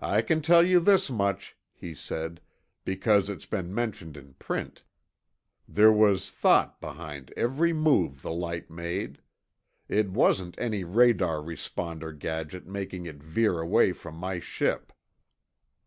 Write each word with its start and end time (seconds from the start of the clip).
"I 0.00 0.22
can 0.22 0.40
tell 0.40 0.62
you 0.64 0.80
this 0.80 1.10
much," 1.10 1.54
he 1.74 1.94
said, 1.94 2.40
"because 2.82 3.28
it's 3.28 3.44
been 3.44 3.74
mentioned 3.74 4.16
in 4.16 4.32
print. 4.38 4.84
There 5.68 5.92
was 5.92 6.30
thought 6.30 6.80
behind 6.80 7.30
every 7.36 7.74
move 7.74 8.22
the 8.22 8.32
light 8.32 8.70
made. 8.70 9.20
It 9.86 10.08
wasn't 10.08 10.58
any 10.58 10.82
radar 10.82 11.40
responder 11.42 12.18
gadget 12.18 12.66
making 12.66 13.04
it 13.04 13.22
veer 13.22 13.60
away 13.60 13.92
from 13.92 14.14
my 14.14 14.38
ship." 14.40 14.94